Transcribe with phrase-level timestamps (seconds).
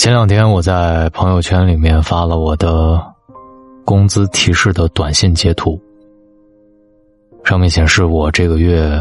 [0.00, 2.98] 前两天我在朋友圈里面发了我的
[3.84, 5.78] 工资提示的短信截图，
[7.44, 8.98] 上面显示我这个月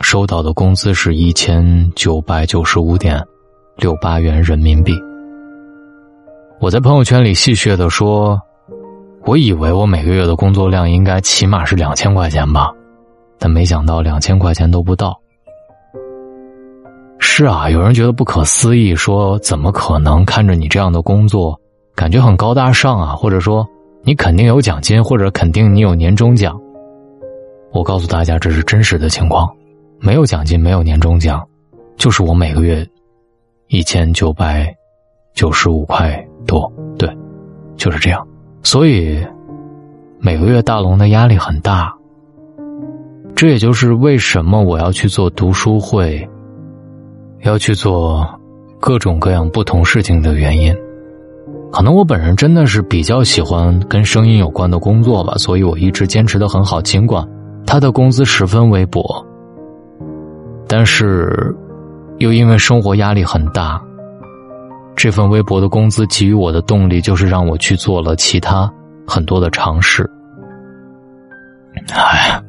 [0.00, 3.18] 收到的工资是一千九百九十五点
[3.78, 4.92] 六八元人民币。
[6.60, 8.38] 我在朋友圈里戏谑的说
[9.24, 12.70] ：“我以为我每个月的工作量应该起码是两千块钱吧，
[13.38, 15.18] 但没想到两千块钱都不到。”
[17.34, 20.22] 是啊，有人觉得不可思议，说怎么可能？
[20.22, 21.58] 看着你这样的工作，
[21.94, 23.66] 感觉很高大上啊，或者说
[24.02, 26.60] 你肯定有奖金，或者肯定你有年终奖。
[27.72, 29.50] 我告诉大家，这是真实的情况，
[29.98, 31.42] 没有奖金，没有年终奖，
[31.96, 32.86] 就是我每个月
[33.68, 34.70] 一千九百
[35.32, 37.08] 九十五块多，对，
[37.78, 38.22] 就是这样。
[38.62, 39.26] 所以
[40.18, 41.90] 每个月大龙的压力很大，
[43.34, 46.28] 这也就是为什么我要去做读书会。
[47.42, 48.24] 要去做
[48.80, 50.74] 各种各样不同事情的原因，
[51.72, 56.80] 可能我本人真的是比较喜欢跟声音有关的工作吧，所以我一直坚持的很好。
[56.80, 57.26] 尽管
[57.66, 59.02] 他的工资十分微薄，
[60.68, 61.54] 但是
[62.18, 63.82] 又因为生活压力很大，
[64.94, 68.72] 这份微薄的工资给予我的动力就是让我去做了其他
[69.06, 70.08] 很多的尝试。
[71.92, 72.40] 哎，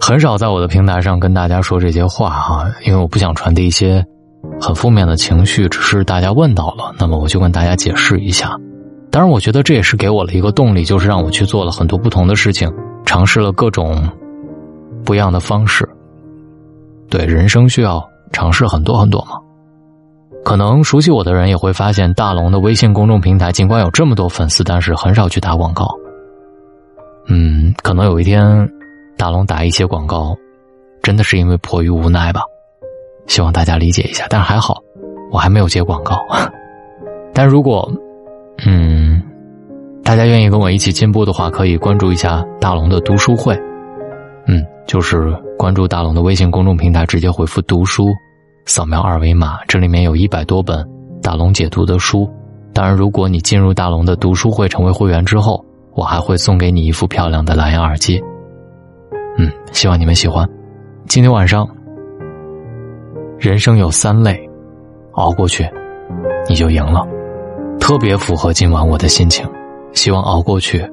[0.00, 4.04] 很少在我的平台上跟大家说这些话哈，因为我不想传递一些。
[4.60, 8.56] 很负面的情绪，只是大家问到了，那么我就跟大家解释一下。
[9.10, 12.70] 当然，我觉得这也是给我了一个动力，就是让我去做了很多不同的事情，
[13.04, 14.06] 尝试了各种
[15.04, 15.88] 不一样的方式。
[17.08, 19.38] 对，人生需要尝试很多很多嘛。
[20.44, 25.88] 可能熟悉我的人也会发现，大龙的微信公众平台尽管有这么多粉丝，但是很少去打广告。
[27.28, 28.68] 嗯，可能有一天，
[29.16, 30.36] 大龙打一些广告，
[31.02, 32.42] 真的是因为迫于无奈吧。
[33.26, 34.82] 希望大家理解一下，但是还好，
[35.30, 36.18] 我还没有接广告。
[37.34, 37.90] 但如果，
[38.66, 39.22] 嗯，
[40.02, 43.54] 大家愿意跟我一起进步的话，可以关注一下大龙的读书会。
[44.46, 48.08] 嗯，就是关注大龙的微信公众平台，直接回复“读书”，
[48.64, 50.82] 扫描二维码，这里面有一百多本
[51.20, 52.30] 大龙解读的书。
[52.72, 55.62] 当然，如果你进入大龙的读书会成为会员之后，
[55.94, 58.22] 我还会送给你一副漂亮的蓝牙耳机。
[59.36, 60.48] 嗯，希望你们喜欢。
[61.06, 61.68] 今天晚上。
[63.38, 64.48] 人生有三累，
[65.12, 65.68] 熬过去，
[66.48, 67.06] 你就赢了，
[67.78, 69.46] 特别符合今晚我的心情。
[69.92, 70.84] 希望熬过去，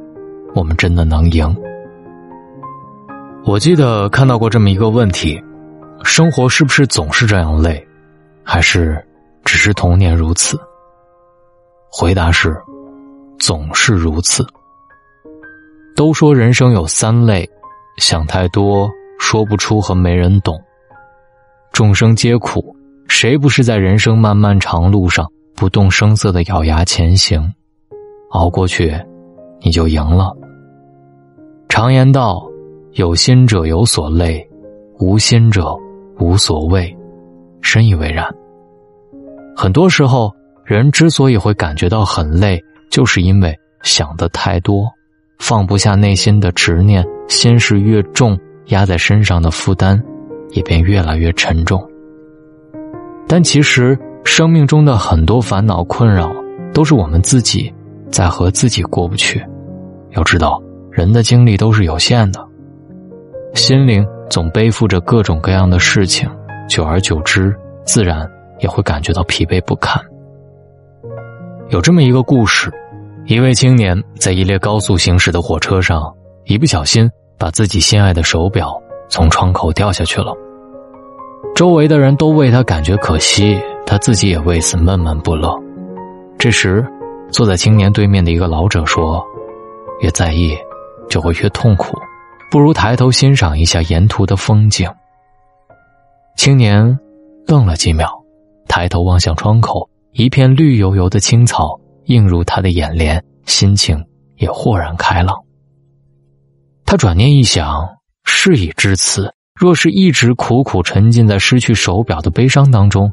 [0.54, 1.56] 我们真的能赢。
[3.46, 5.42] 我记得看到过这么一个问题：
[6.04, 7.86] 生活是不是总是这样累，
[8.44, 9.02] 还是
[9.46, 10.60] 只是童年如此？
[11.90, 12.56] 回答是，
[13.40, 14.46] 总是如此。
[15.96, 17.50] 都说人生有三累，
[17.98, 20.62] 想太多，说不出和没人懂。
[21.74, 22.64] 众生皆苦，
[23.08, 27.52] 谁不是在人生漫漫长路上不动声色的咬牙前行？
[28.30, 28.94] 熬过去，
[29.60, 30.32] 你就赢了。
[31.68, 32.48] 常言道
[32.94, 34.48] ：“有心者有所累，
[35.00, 35.76] 无心者
[36.20, 36.96] 无所谓。”
[37.60, 38.24] 深以为然。
[39.56, 40.32] 很多时候，
[40.64, 43.52] 人之所以会感觉到很累，就是因为
[43.82, 44.88] 想的太多，
[45.40, 50.00] 放不下内心的执念，心事越重，压在身上的负担。
[50.54, 51.86] 也便越来越沉重。
[53.28, 56.32] 但其实，生命中的很多烦恼困扰，
[56.74, 57.74] 都是我们自己
[58.10, 59.44] 在和自己过不去。
[60.12, 62.40] 要知道，人的精力都是有限的，
[63.54, 66.30] 心灵总背负着各种各样的事情，
[66.70, 70.00] 久而久之，自然也会感觉到疲惫不堪。
[71.70, 72.72] 有这么一个故事：
[73.26, 76.14] 一位青年在一列高速行驶的火车上，
[76.46, 77.10] 一不小心
[77.40, 80.36] 把自己心爱的手表从窗口掉下去了。
[81.56, 85.56] 周围的人都为他感觉可惜，他自己也为此闷闷不乐。
[86.40, 86.84] 这时，
[87.32, 89.24] 坐在青年对面的一个老者说
[90.02, 90.58] ：“越在意，
[91.08, 91.96] 就会越痛苦，
[92.50, 94.90] 不如抬头欣赏一下沿途的风景。”
[96.36, 96.98] 青年
[97.46, 98.10] 愣了几秒，
[98.68, 104.04] 抬头望向窗口，一片绿油油的青草映入他的眼帘，心情
[104.38, 105.40] 也豁然开朗。
[106.84, 107.88] 他转念一想，
[108.24, 109.32] 事已至此。
[109.64, 113.10] 若是一直苦苦沉浸在失去手表的悲伤当中，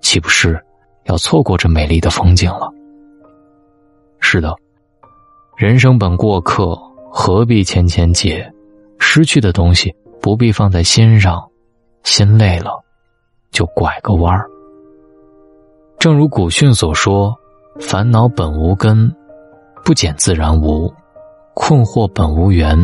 [0.00, 0.60] 岂不是
[1.04, 2.68] 要错过这美丽的风景了？
[4.18, 4.52] 是的，
[5.56, 6.76] 人生本过客，
[7.08, 8.52] 何必千千结？
[8.98, 11.40] 失去的东西不必放在心上，
[12.02, 12.82] 心累了
[13.52, 14.50] 就拐个弯儿。
[16.00, 17.32] 正如古训所说
[17.78, 19.08] ：“烦恼本无根，
[19.84, 20.92] 不减自然无；
[21.54, 22.76] 困惑本无缘，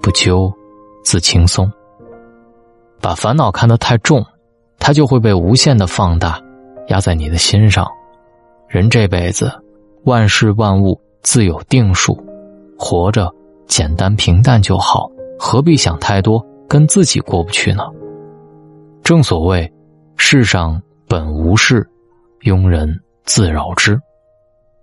[0.00, 0.50] 不究
[1.04, 1.70] 自轻松。”
[3.00, 4.24] 把烦恼看得太重，
[4.78, 6.40] 它就会被无限的放大，
[6.88, 7.86] 压在你的心上，
[8.68, 9.50] 人这辈子，
[10.04, 12.18] 万事万物自有定数，
[12.78, 13.32] 活着
[13.66, 17.84] 简单平淡就好，何必想太多，跟自己过不去呢？
[19.02, 19.72] 正所谓，
[20.16, 21.88] 世上本无事，
[22.42, 22.88] 庸人
[23.24, 23.98] 自扰之。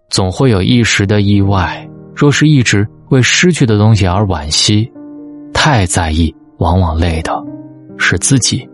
[0.09, 4.91] 总会有一时的意外，若是一直为失去的东西而惋惜，
[5.53, 7.43] 太在意，往往累的
[7.97, 8.67] 是自己。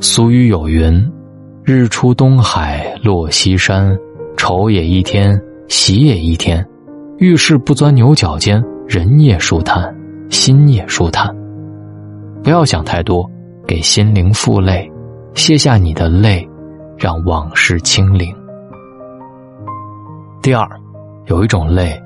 [0.00, 1.10] 俗语有云。
[1.62, 3.96] 日出东海落西山，
[4.36, 6.66] 愁也一天，喜也一天。
[7.18, 9.94] 遇事不钻牛角尖，人也舒坦，
[10.30, 11.32] 心也舒坦。
[12.42, 13.30] 不要想太多，
[13.68, 14.90] 给心灵负累，
[15.34, 16.48] 卸下你的泪，
[16.96, 18.34] 让往事清零。
[20.42, 20.66] 第二，
[21.26, 22.02] 有一种累，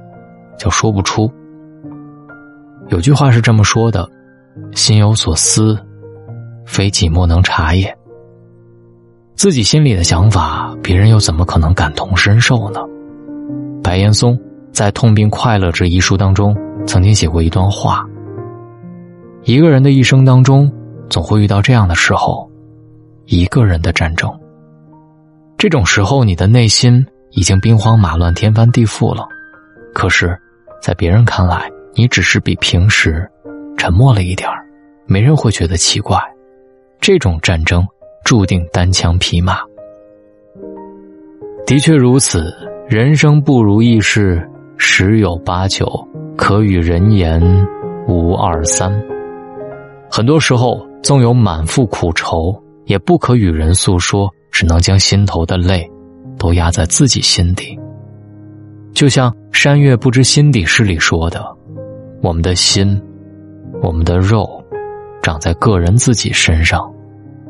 [0.59, 1.33] 叫说不出。
[2.89, 4.07] 有句话是这么说的
[4.73, 5.79] ：“心有所思，
[6.67, 7.95] 非己莫能察也。”
[9.37, 12.81] 自己心里的想法，别人又怎么可能感同身受呢？
[13.83, 14.39] 白岩松
[14.73, 16.57] 在《痛并快乐着》一书当中
[16.87, 18.07] 曾经写过一段话：
[19.43, 20.73] 一个人的一生当中，
[21.11, 22.49] 总会遇到这样的时候，
[23.27, 24.33] 一个人的战争。
[25.59, 29.27] 这种时候，你的内心已经兵荒马乱、天翻地覆了，
[29.93, 30.39] 可是，
[30.81, 33.29] 在别人看来，你只是比平时
[33.85, 34.49] 沉默了一点
[35.05, 36.19] 没人会觉得奇怪。
[37.01, 37.87] 这种战争。
[38.25, 39.59] 注定单枪匹马。
[41.67, 42.51] 的确如此，
[42.89, 45.87] 人生不如意事十有八九，
[46.35, 47.39] 可与人言
[48.09, 48.91] 无二三。
[50.11, 55.87] 很多时候，纵有满腹苦愁，也不可与人诉说，只能将心头的泪
[56.39, 57.79] 都压在自己心底。
[58.95, 61.45] 就像山月不知心底事里说的
[62.25, 62.99] ：“我们的心，
[63.85, 64.65] 我们的肉，
[65.23, 66.91] 长在个人自己身上。”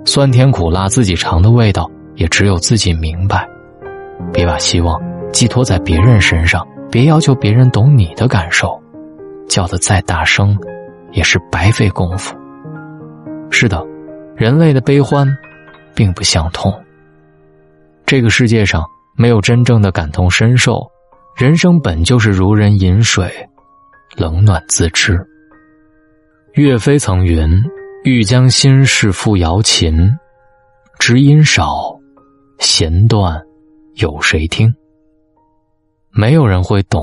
[0.04, 3.48] 酸甜苦辣自己尝的味道，也只有自己明白。
[4.32, 5.00] 别把希望
[5.32, 8.76] 寄托在别人身上，别要求别人懂你的感受，
[9.48, 10.58] 叫的再大声，
[11.12, 12.36] 也是白费功夫。
[13.50, 13.80] 是的，
[14.34, 15.26] 人类的悲欢，
[15.94, 16.74] 并不相通。
[18.04, 18.84] 这个世界上
[19.16, 20.82] 没有真正的感同身受，
[21.36, 23.32] 人生本就是如人饮水，
[24.16, 25.24] 冷暖自知。
[26.54, 27.50] 岳飞曾云。
[28.04, 30.08] 欲将心事付瑶琴，
[31.00, 31.98] 知音少，
[32.60, 33.42] 弦断，
[33.94, 34.72] 有谁听？
[36.12, 37.02] 没有人会懂，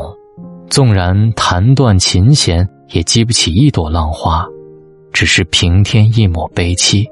[0.69, 4.47] 纵然弹断琴弦，也激不起一朵浪花，
[5.11, 7.05] 只是平添一抹悲戚。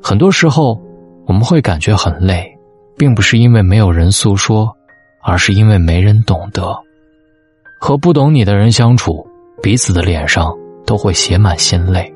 [0.00, 0.80] 很多时候，
[1.26, 2.50] 我们会感觉很累，
[2.96, 4.74] 并不是因为没有人诉说，
[5.22, 6.74] 而是因为没人懂得。
[7.78, 9.26] 和不懂你的人相处，
[9.60, 10.56] 彼此的脸上
[10.86, 12.10] 都会写满心累。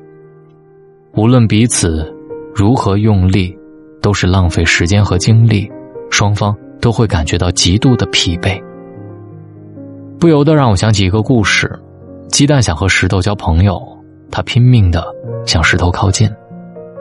[1.13, 2.11] 无论彼此
[2.55, 3.55] 如何用力，
[4.01, 5.69] 都是浪费时间和精力，
[6.09, 8.59] 双方都会感觉到极度的疲惫。
[10.19, 11.69] 不由得让我想起一个故事：
[12.29, 13.81] 鸡蛋想和石头交朋友，
[14.31, 15.05] 他拼命的
[15.45, 16.29] 向石头靠近，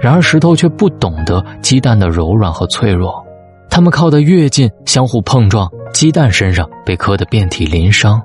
[0.00, 3.24] 然而石头却不懂得鸡蛋的柔软和脆弱。
[3.68, 8.20] 他们靠得越近，相互碰撞，鸡蛋身上被磕得遍体鳞伤。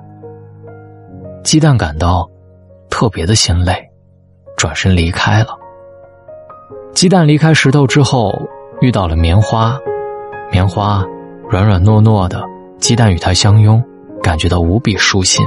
[1.44, 2.28] 鸡蛋感到
[2.96, 3.74] 特别的心累，
[4.56, 5.48] 转身离开了。
[6.94, 8.32] 鸡蛋离开石头之后，
[8.80, 9.78] 遇到了棉花，
[10.50, 11.04] 棉花
[11.50, 12.42] 软软糯糯的，
[12.78, 13.84] 鸡蛋与它相拥，
[14.22, 15.46] 感觉到无比舒心。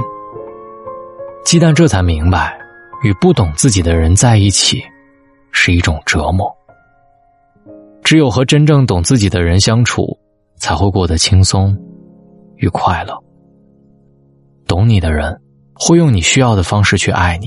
[1.44, 2.56] 鸡蛋这才明白，
[3.02, 4.80] 与不懂自己的人在一起，
[5.50, 6.48] 是一种折磨。
[8.04, 10.16] 只有和真正懂自己的人相处，
[10.60, 11.76] 才会过得轻松
[12.58, 13.12] 与快乐。
[14.68, 15.36] 懂你的人，
[15.82, 17.46] 会用你需要的方式去爱你；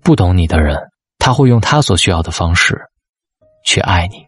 [0.00, 0.78] 不懂你的人，
[1.18, 2.80] 他会用他所需要的方式。
[3.64, 4.24] 去爱你，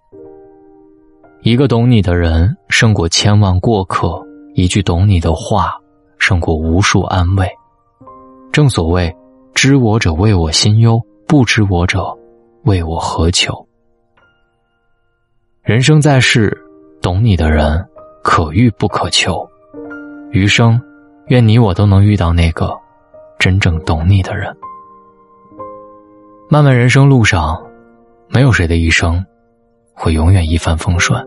[1.49, 4.21] 一个懂你的人胜过千万过客，
[4.55, 5.73] 一句懂你的话
[6.19, 7.49] 胜过无数安慰。
[8.51, 9.15] 正所谓，
[9.55, 12.13] 知我者为我心忧，不知我者
[12.65, 13.55] 为我何求。
[15.63, 16.53] 人生在世，
[17.01, 17.89] 懂你的人
[18.25, 19.49] 可遇不可求。
[20.33, 20.81] 余生，
[21.29, 22.77] 愿你我都能遇到那个
[23.39, 24.55] 真正懂你的人。
[26.51, 27.65] 漫漫人生路上。
[28.31, 29.25] 没有谁的一生
[29.95, 31.19] 会永远一帆风顺。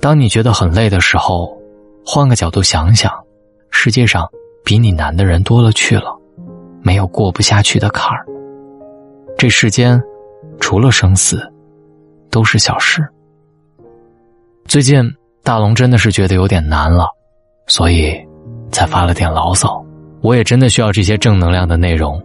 [0.00, 1.60] 当你觉得很累的时候，
[2.06, 3.12] 换个角度想想，
[3.68, 4.30] 世界上
[4.64, 6.16] 比你难的人多了去了，
[6.82, 8.24] 没有过不下去的坎儿。
[9.36, 10.00] 这世间
[10.60, 11.42] 除了生死，
[12.30, 13.04] 都是小事。
[14.66, 15.02] 最近
[15.42, 17.08] 大龙真的是觉得有点难了，
[17.66, 18.16] 所以
[18.70, 19.83] 才发了点牢骚。
[20.24, 22.18] 我也真的需要这些正能量的内容，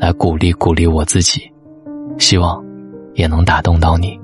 [0.00, 1.40] 来鼓励鼓励我自己。
[2.18, 2.60] 希望
[3.14, 4.18] 也能打动到你。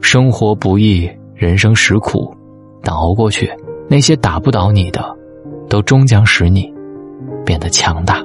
[0.00, 2.34] 生活不易，人生实苦，
[2.82, 3.52] 但熬过去，
[3.86, 5.14] 那些打不倒你的，
[5.68, 6.72] 都终将使你
[7.44, 8.24] 变得强大。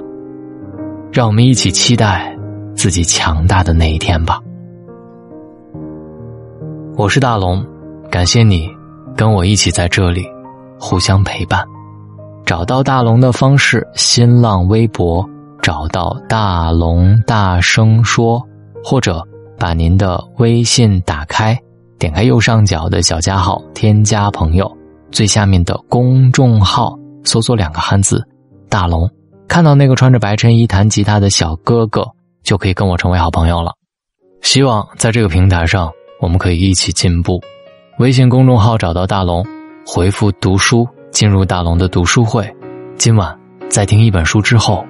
[1.12, 2.34] 让我们一起期待
[2.74, 4.40] 自己强大的那一天吧。
[6.96, 7.62] 我是大龙，
[8.10, 8.70] 感谢你
[9.14, 10.24] 跟我一起在这里
[10.80, 11.62] 互相陪伴。
[12.44, 15.24] 找到大龙的方式：新浪微博
[15.62, 18.42] 找到大龙大声说，
[18.84, 19.22] 或者
[19.58, 21.58] 把您的微信打开，
[21.98, 24.70] 点开右上角的小加号，添加朋友，
[25.10, 28.22] 最下面的公众号搜索两个汉字
[28.68, 29.08] “大龙”。
[29.46, 32.04] 看到那个穿着白衬衣弹吉他的小哥哥，
[32.42, 33.72] 就可以跟我成为好朋友了。
[34.40, 37.40] 希望在这个平台上，我们可以一起进步。
[37.98, 39.46] 微信公众号找到大龙，
[39.86, 42.50] 回复“读书”进入大龙的读书会。
[42.96, 43.38] 今晚
[43.68, 44.82] 在听一本书之后，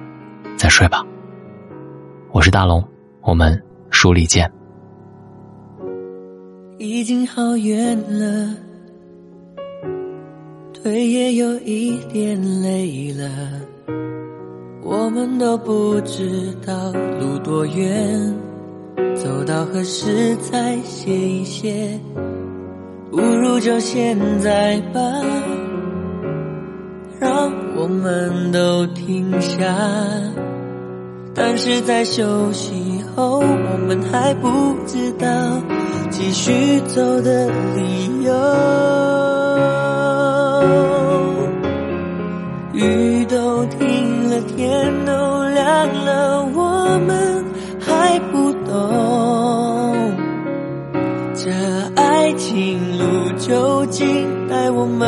[0.55, 1.05] 再睡吧。
[2.31, 2.81] 我是大龙，
[3.21, 4.49] 我们书里见。
[6.77, 8.55] 已经好远了，
[10.73, 13.29] 腿也有一点累了。
[14.81, 16.73] 我们都不知道
[17.19, 18.33] 路多远，
[19.13, 21.99] 走到何时才歇一歇？
[23.11, 24.99] 不如就现在吧，
[27.19, 29.65] 让我们都停下。
[31.33, 35.27] 但是在休息后，我们还不知道
[36.09, 38.33] 继续走的理由。
[42.73, 44.33] 雨都停了。
[44.55, 45.11] 天都
[45.49, 47.45] 亮了，我们
[47.79, 50.11] 还不懂
[51.33, 51.49] 这
[51.95, 53.03] 爱情路
[53.37, 55.07] 究竟带我们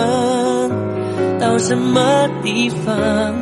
[1.56, 3.34] 到什么地方？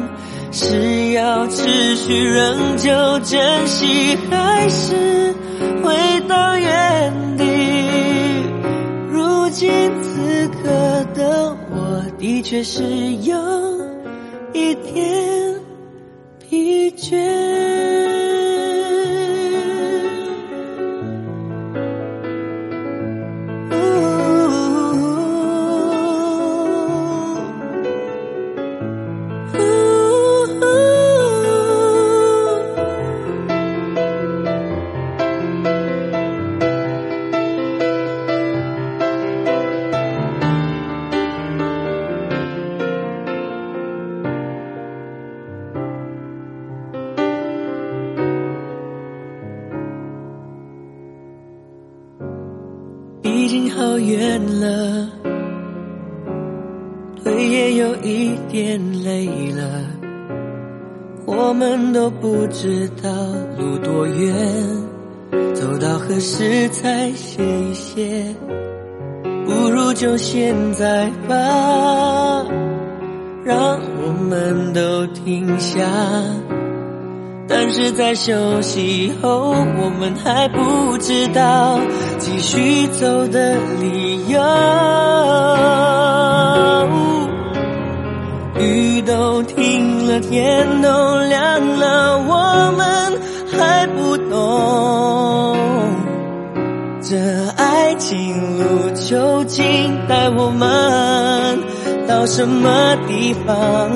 [0.51, 2.91] 是要持续仍旧
[3.21, 5.33] 珍惜，还是
[5.81, 7.43] 回到原地？
[9.09, 9.71] 如今
[10.03, 10.69] 此刻
[11.15, 12.83] 的我，的确是
[13.23, 13.35] 有
[14.53, 15.59] 一点。
[16.47, 17.82] 疲倦。
[61.25, 63.09] 我们都不知道
[63.57, 64.35] 路多远，
[65.53, 68.25] 走到何时才歇一歇？
[69.45, 71.35] 不如就现在吧，
[73.43, 75.81] 让我们都停下。
[77.47, 81.79] 但是在休息后，我们还不知道
[82.17, 84.39] 继续走的理由。
[88.73, 93.19] 雨都停了，天都亮了，我们
[93.51, 95.55] 还不懂
[97.01, 97.15] 这
[97.55, 99.63] 爱情路究竟
[100.07, 101.59] 带我们
[102.07, 103.91] 到什么地方。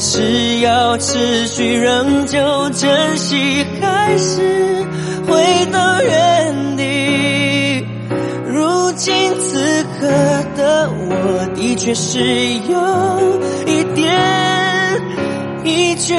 [0.00, 2.38] 是要持续仍旧
[2.70, 4.40] 珍惜，还是
[5.26, 7.84] 回到原地？
[8.46, 10.06] 如今此刻
[10.56, 12.78] 的我，的确是有
[13.66, 13.77] 一
[15.68, 16.16] 疲倦。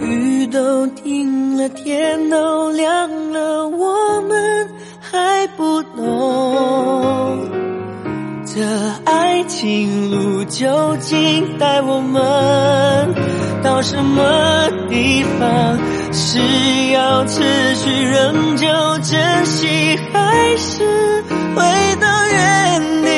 [0.00, 4.66] 雨都停了，天都亮了，我们。
[5.00, 7.48] 还不懂
[8.44, 8.60] 这
[9.04, 13.14] 爱情路究竟带我们
[13.62, 15.78] 到什么地方？
[16.20, 16.36] 是
[16.90, 17.40] 要持
[17.76, 18.66] 续仍旧
[19.04, 21.22] 珍惜，还是
[21.54, 21.62] 回
[22.00, 23.08] 到原地？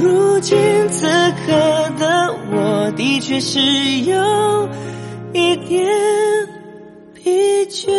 [0.00, 0.56] 如今
[0.88, 1.08] 此
[1.44, 1.52] 刻
[1.98, 3.58] 的我，的确是
[4.02, 4.68] 有
[5.32, 5.84] 一点
[7.12, 7.90] 疲倦。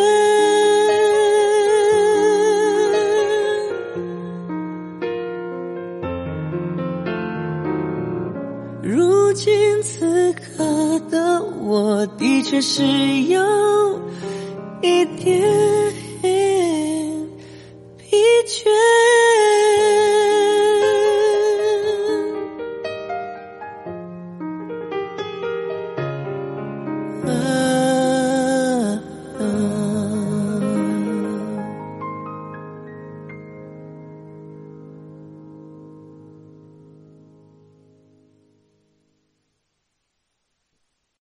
[8.82, 10.64] 如今此刻
[11.10, 12.84] 的我，的只是
[13.24, 13.42] 有
[14.84, 15.42] 一点
[17.98, 19.03] 疲倦。